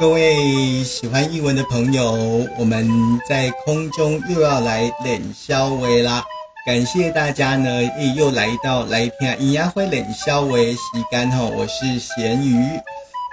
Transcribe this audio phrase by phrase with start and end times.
[0.00, 2.88] 各位喜欢译文的朋友，我们
[3.28, 6.24] 在空中又要来冷消微啦！
[6.64, 7.68] 感谢大家呢，
[8.16, 10.78] 又来到来听咿呀会冷消维时
[11.10, 12.64] 间哈，我是咸鱼。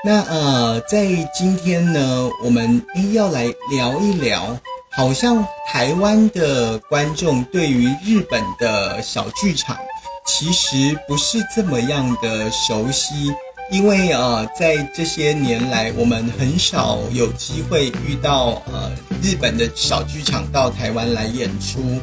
[0.04, 4.60] 那呃，在今天呢，我们诶要来聊一聊，
[4.92, 9.78] 好像台湾的观众对于日本的小剧场，
[10.26, 13.34] 其实不是这么样的熟悉。
[13.70, 18.90] 因为呃，在这些年来，我们很少有机会遇到呃
[19.22, 22.00] 日本的小剧场到台湾来演出。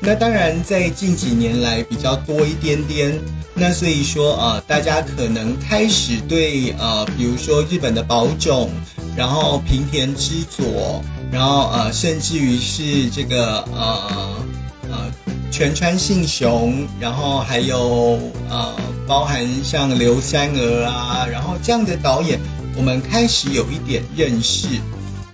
[0.00, 3.18] 那当然，在近几年来比较多一点点。
[3.54, 8.70] 那所以说呃，大家可能开始对呃，比如说日本的宝冢，
[9.16, 11.02] 然后平田之佐，
[11.32, 14.36] 然后呃，甚至于是这个呃
[14.88, 15.12] 呃
[15.50, 18.16] 全川信雄，然后还有
[18.48, 18.72] 呃。
[19.10, 22.38] 包含像刘三儿啊，然后这样的导演，
[22.76, 24.68] 我们开始有一点认识。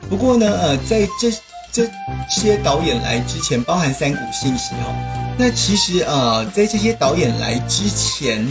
[0.08, 1.30] 不过呢，呃，在这
[1.70, 1.86] 这
[2.30, 5.36] 些导演来之前，包含三股信息哦。
[5.36, 8.48] 那其实呃，在这些导演来之前，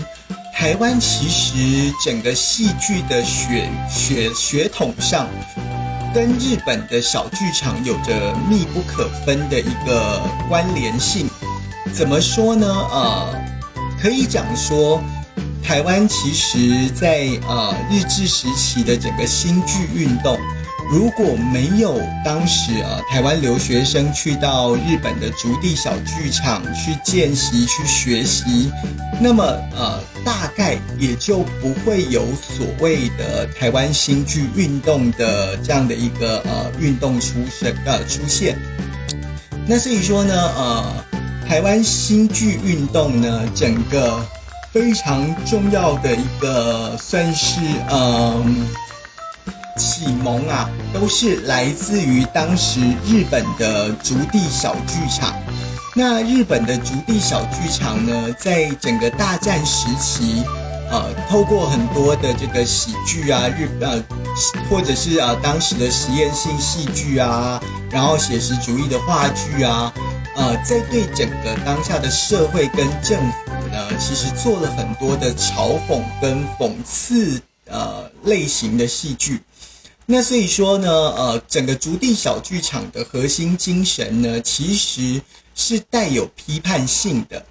[0.53, 5.27] 台湾其实整个戏剧的血血血统上，
[6.13, 11.27] 跟日本的小剧场有着密不可分的一个关联性。
[11.95, 12.67] 怎么说呢？
[12.91, 13.54] 呃。
[14.05, 15.01] 可以讲说，
[15.63, 20.37] 台湾其实，在呃日治时期的整个新剧运动，
[20.91, 28.71] 如果没有当时呃台湾留学生去到日本的竹地小剧场去见习去学习，
[29.19, 29.43] 那么
[29.75, 38.55] 呃大概也就不会有所谓的台湾新剧运动的这样的一个呃运动出生呃出现。
[39.65, 41.05] 那所以说呢，呃。
[41.47, 44.19] 台湾新剧运动呢，整个
[44.73, 48.67] 非常重要的一个算是嗯
[49.77, 55.33] 启蒙啊，都是来自于当时日本的竹地小剧场。
[55.93, 60.43] 那日本的竹地小剧场呢，在整个大战时期，
[60.89, 64.03] 呃，透过很多的这个喜剧啊，日呃，
[64.69, 67.61] 或者是啊当时的实验性戏剧啊，
[67.91, 69.93] 然后写实主义的话剧啊。
[70.35, 79.41] 呃，在对整个当下的社会跟政府呢，其实做了很多的嘲讽跟讽刺呃类型的戏剧。
[80.05, 85.21] 那所以说呢，呃，整个竹地小剧场的核心精神呢，其实
[85.55, 87.45] 是带有批判性的。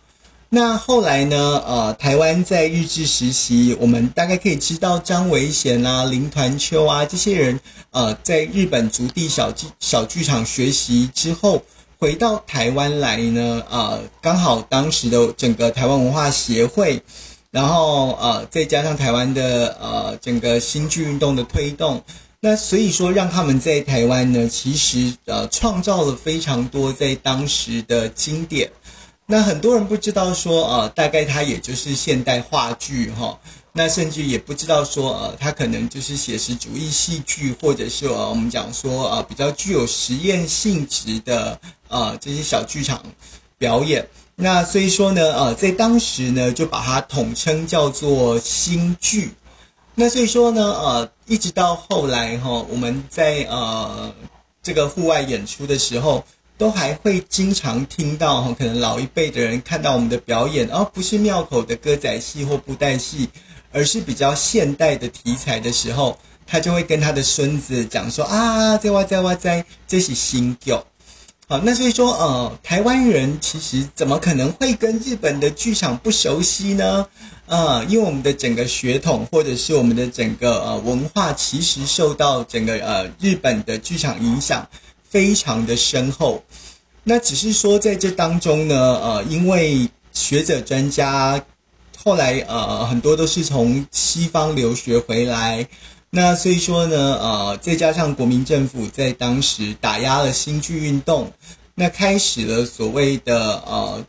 [0.51, 7.59] 那后来呢，呃，台湾在日治时期，我们大概可以知道张维贤啊、林团秋啊这些人，
[7.93, 11.63] 呃，在日本竹地小剧小剧场学习之后。
[11.99, 17.03] 回到台湾来呢，呃，刚好当时的整个台湾文化协会，
[17.51, 22.03] 然后呃，再加上台湾的呃整个新剧运动的推动，
[22.41, 28.71] 那所以说让他们在台湾呢，其实呃创造了非常多在当时的经典。
[29.27, 33.39] 那很多人不知道说，呃，大概它也就是现代话剧哈。
[33.77, 41.59] 那甚至也不知道说，呃，它可能就是写实主义戏剧，或者是呃，我们讲说，呃，比较具有实验性质的，
[41.95, 43.01] 呃，这些小剧场
[43.57, 44.07] 表演。
[44.37, 49.31] 那所以说呢，呃，在当时呢，就把它统称叫做新剧。
[49.95, 54.13] 那所以说呢，呃，一直到后来哈，我们在呃
[54.63, 56.25] 这个户外演出的时候，
[56.59, 63.31] 都还会经常听到哈，可能老一辈的人看到我们的表演，而不是庙口的歌仔戏或布袋戏。
[63.77, 66.17] 而是比较现代的题材的时候，
[66.47, 70.71] 他就会跟他的孙子讲说啊，在哇在哇在，这是新剧
[71.47, 77.07] 好，那所以说，呃，台湾人其实怎么可能会跟日本的剧场不熟悉呢？
[77.45, 84.67] 呃，因为我们的整个血统或者是我们的整个呃文化，其实受到整个呃日本的剧场影响
[85.07, 86.43] 非常的深厚。
[87.03, 91.45] 那只是说在这当中呢，呃，因为学者专家。
[92.03, 95.67] 后来呃很多都是从西方留学回来，
[96.17, 101.33] 那所以说呢呃再加上国民政府在当时打压了新剧运动，
[101.75, 104.07] 那开始了所谓的呃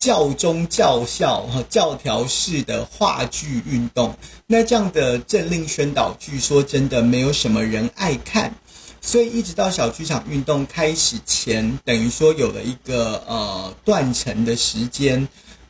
[0.00, 4.12] 教中教校和教条式的话剧运动，
[4.48, 8.52] 那这样的政令宣导剧说真的没有什么人爱看，
[9.00, 15.28] 所以一直到小剧场运动开始前，等于说有了一个呃断层的时间，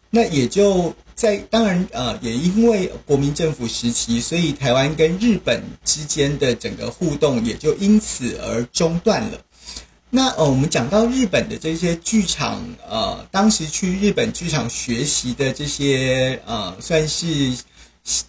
[0.08, 0.94] 那也就。
[1.20, 9.38] 在当然，呃，也因为国民政府时期，所以台湾跟日本之间的整个互动也就因此而中断了。
[10.08, 17.54] 那呃，我们讲到日本的这些剧场，呃，当时去日本剧场学习的这些呃，算是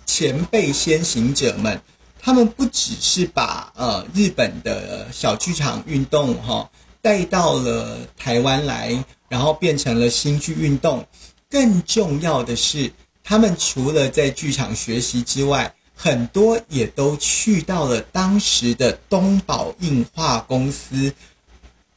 [0.05, 1.79] 前辈先行者们，
[2.19, 6.69] 他们不只是把呃日本的小剧场运动哈
[7.01, 11.07] 带到了台湾来，然后变成了新剧运动。
[11.51, 12.91] 更重要的是，
[13.23, 21.13] 他们除了在剧场学习之外，很多也都去到了当时的东宝映画公司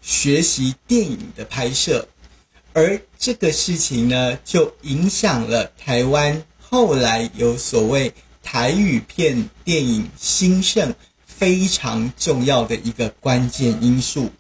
[0.02, 2.06] 学习电影的拍摄，
[2.72, 8.12] 而这个事情呢，就影响了台湾后来有所谓
[8.42, 10.92] 台语片电影兴盛
[11.24, 14.30] 非常重要的一个关键因素。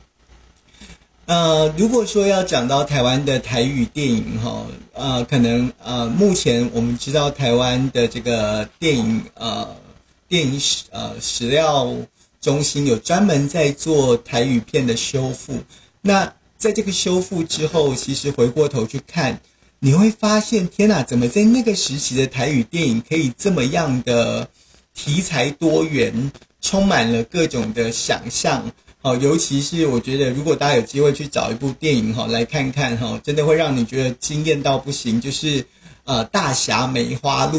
[1.26, 9.74] 呃，如果说要讲到台湾的台语电影哈，呃，可能呃，目前我们知道台湾的这个电影呃，
[10.28, 11.96] 电影史呃史料
[12.42, 15.58] 中心有专门在做台语片的修复。
[16.02, 19.40] 那在这个修复之后，其实回过头去看，
[19.78, 24.46] 你会发现，天哪，怎么在那个时期的台语电影可以这么样的
[24.94, 26.30] 题材多元，
[26.60, 28.70] 充满了各种的想象。
[29.04, 35.20] 哦，尤其是我觉得，如果大家有机会去找一部电影哈来看看哈，真的会让你觉得惊艳到不行。
[35.20, 35.62] 就是
[36.04, 37.58] 呃，《大侠梅花鹿》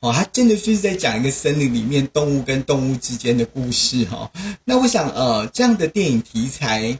[0.00, 4.30] 哦，它真的就是在讲一个森林里面动物跟动物之间的故事哈。
[4.64, 6.98] 那我想呃，这样的电影题材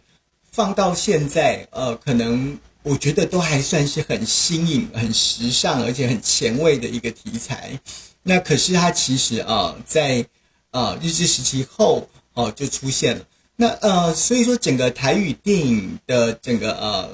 [0.50, 7.78] 放到现在呃，可能我觉得都还算是很新颖、很时尚，而且很前卫的一个题材。
[8.22, 10.24] 那可是它其实啊，在
[10.70, 13.22] 呃日治时期后哦就出现了。
[13.62, 17.08] 那呃，所以说整个台语电影的整个呃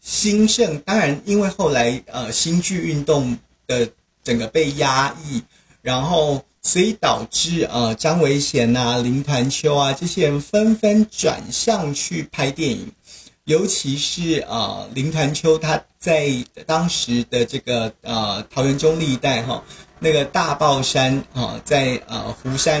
[0.00, 3.36] 兴盛，当然因为后来呃新剧运动
[3.66, 3.86] 的
[4.24, 5.42] 整个被压抑，
[5.82, 12.90] 然后所以导致呃张维贤呐、林团秋啊这些人纷纷转向去拍电影，
[13.44, 16.32] 尤其是呃林团秋他在
[16.64, 19.62] 当时的这个呃桃园中历代哈
[19.98, 22.80] 那个大豹山啊，在呃湖山。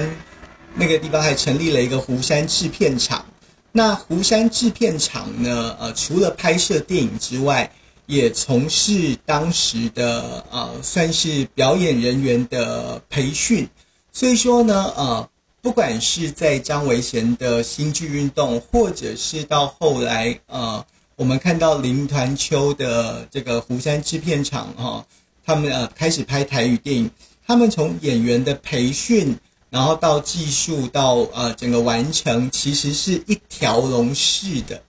[0.78, 3.24] 那个地方还成立了一个湖山制片厂。
[3.72, 5.74] 那湖山制片厂呢？
[5.80, 7.70] 呃，除了拍摄电影之外，
[8.06, 13.68] 也从事当时的呃，算是表演人员的培训。
[14.12, 15.28] 所以说呢，呃，
[15.62, 20.84] 不管是在张维贤的新剧运动，或者是到后来呃，
[21.16, 25.06] 我们看到林团秋的这个湖山制片厂哈，
[25.44, 27.10] 他们呃开始拍台语电影，
[27.46, 29.38] 他们从演员的培训。
[29.76, 34.82] 然后到技术到呃整个完成，其实是一条龙式的。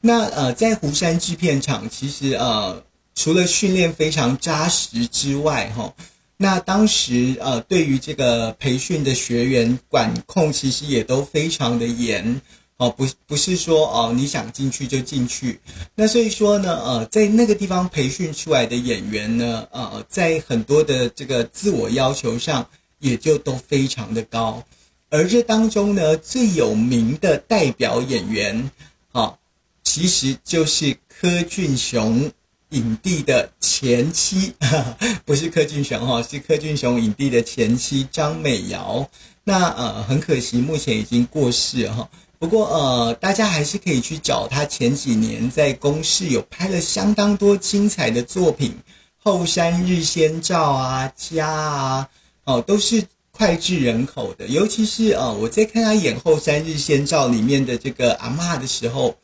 [0.00, 2.84] 那呃在湖山制片厂，其实呃
[3.16, 5.92] 除了训练非常扎实之外，哈，
[6.36, 12.40] 那当时呃对于这个培训的学员管控，其实也都非常的严
[12.76, 15.58] 哦，不不是说哦你想进去就进去。
[15.96, 22.64] 那所以说呢，呃在那个地方培训出来的演员呢，呃在很多的这个自我要求上。
[23.00, 24.64] 也就都非常的高，
[25.10, 28.70] 而这当中呢，最有名的代表演员，
[29.12, 29.38] 啊，
[29.84, 32.30] 其实就是柯俊雄
[32.70, 34.52] 影帝的前妻，
[35.24, 39.08] 不是柯俊雄哈，是柯俊雄影帝的前妻张美瑶。
[39.44, 42.08] 那呃，很可惜，目前已经过世哈。
[42.38, 48.72] 不过呃，大家还是可以去找他前几年在公视有拍了相当多精彩的作品，
[49.16, 52.08] 《后山日先照》啊，《家》啊。
[52.48, 59.14] 哦，都是脍炙人口的，尤其是啊，我在看他演《后山日先照》里面的这个阿妈的时候，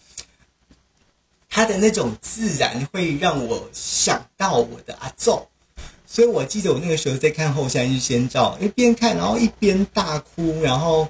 [1.48, 5.48] 他的那种自然会让我想到我的阿奏，
[6.06, 11.08] 所以我记得我那个时候在看《后山日先照》，一边看然后一边大哭，然后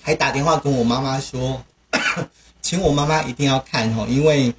[0.00, 1.64] 还打电话跟我妈妈说，
[2.62, 4.54] 请我妈妈一定要看哦，因为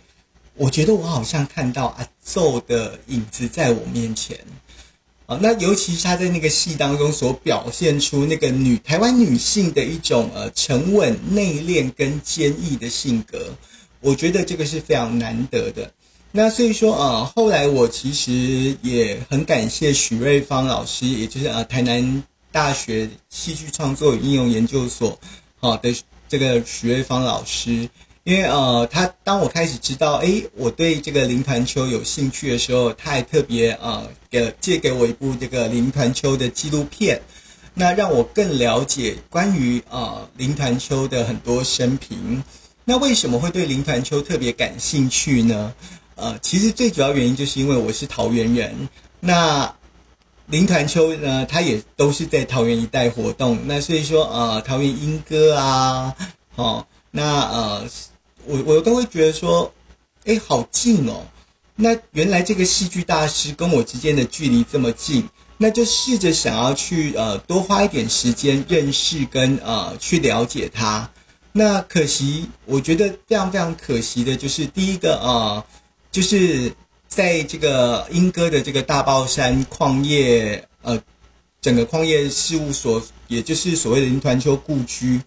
[0.55, 4.37] 我觉得我好像看到阿奏的影子在我面前。
[5.29, 13.53] 啊，那尤其是他在那个戏当中所表现出那个女台湾女性的一种呃沉稳内敛跟坚毅的性格，
[14.01, 15.93] 我觉得这个是非常难得的。
[16.31, 25.19] 那所以说呃，后来我其实也很感谢许瑞芳老师，也就是呃台南大学戏剧创作与应用研究所
[25.59, 25.93] 好的
[26.27, 27.87] 这个许瑞芳老师。
[28.29, 37.19] 因为呃，他当我开始知道，哎，我对这个林团秋有兴趣的时候，他还特别呃给借给我一部这个林团秋的纪录片，
[37.73, 42.43] 那让我更了解关于呃林团秋的很多生平。
[42.85, 45.73] 那为什么会对林团秋特别感兴趣呢？
[46.13, 48.87] 呃，其实最主要原因就是因为我是桃园人，
[49.19, 49.73] 那
[50.45, 56.15] 林团秋呢，他也都是在桃园一带活动，那所以说呃，桃园莺歌啊，
[56.53, 57.89] 哦，那呃。
[58.49, 59.71] 我我都会觉得说，
[60.25, 61.21] 哎，好近哦。
[61.75, 71.09] 那原来这个戏剧大师跟我之间的距离这么近，那就试着想要去呃多花一点时间认识跟呃去了解他。
[71.51, 75.63] 那可惜，我觉得非常非常可惜的就是第一个呃，
[76.11, 76.73] 就是
[77.07, 81.01] 在这个英歌的这个大豹山矿业呃
[81.61, 85.21] 整个矿业事务所，也就是所谓的林团丘故居。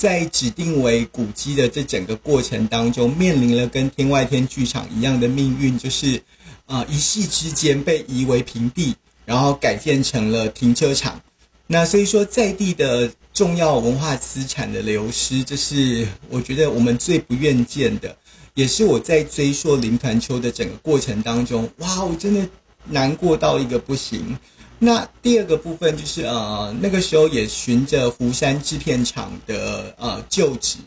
[0.00, 6.22] 在指定为古迹的这整个过程当中，面临了跟天外天剧场一样的命运，就是，
[6.64, 8.94] 啊，一夕之间被夷为平地，
[9.26, 11.20] 然后改建成了停车场。
[11.66, 18.16] 那所以说，在地的重要文化资产的流失，这是我觉得我们最不愿见的，
[18.54, 22.48] 也是我在追溯林团秋的整个过程当中，哇，我真的
[22.86, 24.38] 难过到一个不行。
[24.82, 30.78] 那第二个部分就是呃，那个时候也循着湖山制片厂的呃旧址，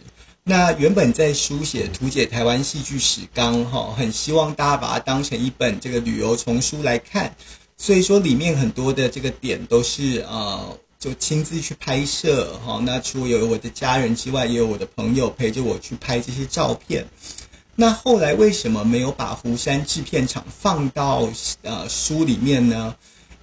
[0.43, 7.35] 那原本在书写图解台湾戏剧史纲哈，很希望大家把它当成一本这个旅游丛书来看，
[7.77, 12.81] 所以说里面很多的这个点都是呃就亲自去拍摄哈。
[12.83, 17.05] 那除了有我的家人之外，也有我的朋友陪着我去拍这些照片。
[17.75, 21.29] 那后来为什么没有把湖山制片厂放到
[21.61, 22.95] 呃书里面呢？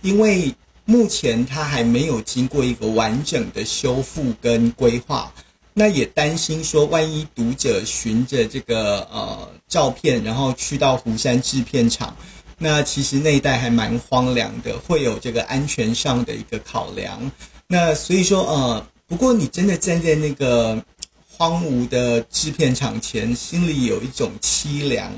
[0.03, 0.55] 因为
[0.85, 5.33] 目前它还没有经过一个完整的修复跟规划，
[5.75, 12.17] 那也担心说，万一读者循着这个呃照片，然后去到湖山制片厂，
[12.59, 17.31] 那其实那一带还蛮荒凉的，会有这个安全上的一个考量。
[17.69, 20.83] 那所以说呃，不过你真的站在那个
[21.29, 25.13] 荒芜的制片厂前，心里有一种凄凉，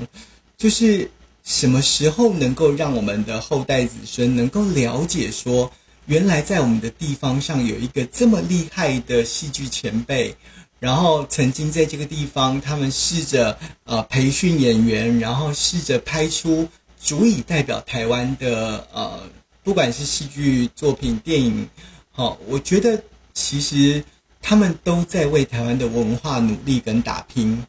[0.57, 1.09] 就是。
[1.43, 5.69] 什么时候能够让我们的后代子孙能够了解说，
[6.05, 10.33] 原来在我们的地方上有一个这么厉害的戏剧前辈，
[10.79, 16.65] 然后曾经在这个地方，他们试着呃培训演员，然后试着拍出
[16.97, 19.19] 足以代表台湾的呃，
[19.63, 21.67] 不管是戏剧作品、电影，
[22.11, 24.01] 好，我觉得其实
[24.41, 27.65] 他们都在为台湾的文化努力跟打拼。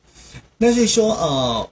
[0.58, 1.70] 那所以说呃。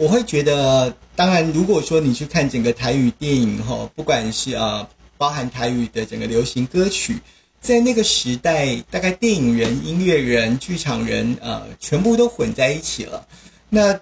[0.00, 4.88] 我会觉得，当然，如果说你去看整个台语电影哈，不管是呃
[5.18, 7.18] 包含台语的整个流行歌曲，
[7.60, 13.28] 在那个时代，大概电影人、音乐人、剧场人，呃，全部都混在一起了。
[13.68, 14.00] 那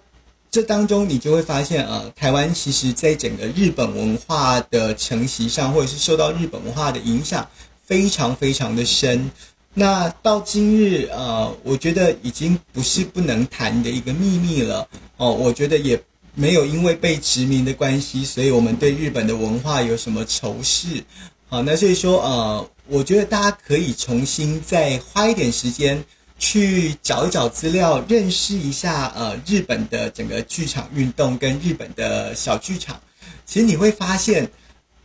[0.53, 7.45] 这当中，你就会发现，呃，台湾其实在整个日本文化的承袭上，或者是受到日本文化的影响，
[7.85, 9.29] 非常非常的深。
[9.75, 14.87] 那到今日，呃，我觉得已经不是不能谈的一个秘密了。
[15.19, 16.01] 哦，我觉得也
[16.35, 21.05] 没有因为被殖民的关系，所以我们对日本的文化有什么仇视。
[21.49, 26.05] 好，那所以说，呃，我觉得大家可以重新再花一点时间
[26.39, 33.01] 去找一找资料，认识一下呃日本的整个剧场运动跟日本的小剧场。
[33.45, 34.49] 其实你会发现，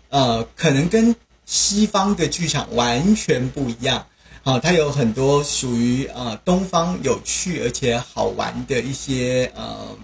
[0.09, 1.15] 呃，可能跟
[1.45, 4.05] 西方的剧场完全不一样。
[4.43, 9.97] 啊，它有很多属于呃东方有趣而且好玩的一些呃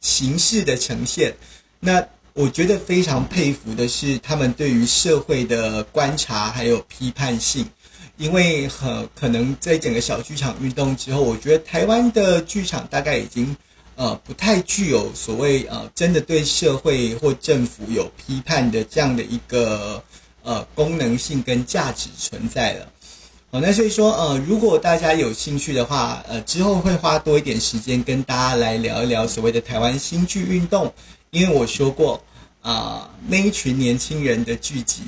[0.00, 1.32] 形式的呈现。
[1.78, 2.04] 那
[2.34, 7.68] 我觉得非常佩服的是他们对于社会的观察还有批判性，
[8.16, 13.56] 因为很可能在整个小剧场运动之后，我觉得台湾的剧场大概已经
[13.94, 20.02] 呃不太具有所谓呃真的对社会或政府有批判的这样的一个
[20.42, 22.92] 呃功能性跟价值存在了。
[23.50, 30.92] 好，那所以说，呃，如果大家有兴趣的话，呃，之后会花多一点时间跟大家来聊一聊所谓的台湾新剧运动，
[31.30, 32.22] 因为我说过，
[32.60, 35.00] 啊，那一群年轻人的聚集，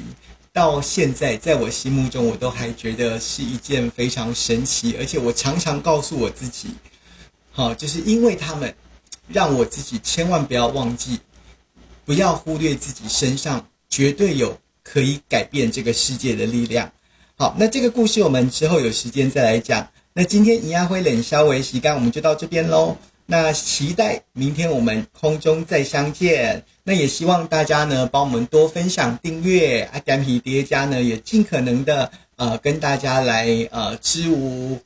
[0.54, 6.68] 到现在在我心目中，我都还觉得是一件非常神奇，而且我常常告诉我自己，
[7.52, 8.74] 好，就是因为他们，
[9.28, 11.20] 让我自己千万不要忘记，
[12.06, 16.90] 不要忽略自己身上绝对有可以改变这个世界的力量。
[17.40, 19.88] 好，那这个故事我们之后有时间再来讲。
[20.12, 22.98] 那今天尹亚辉冷消为习干，我们就到这边喽。
[23.24, 26.62] 那期待明天我们空中再相见。
[26.84, 29.88] 那也希望大家呢帮我们多分享、订阅。
[29.90, 34.78] 阿甘皮叠加呢也尽可能的呃跟大家来呃知无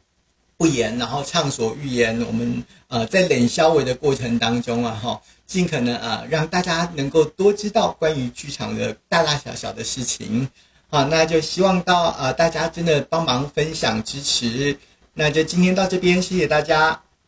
[0.57, 2.25] 不言，然后畅所欲言。
[2.25, 10.49] 我们呃在冷消为的过程当中啊哈，尽可能啊让大家能够多知道关于剧场的大大小小的事情。
[10.95, 14.79] 好，那就希望到呃大家真的帮忙分享支持，
[15.15, 17.04] 那就今天到这边，谢谢大家。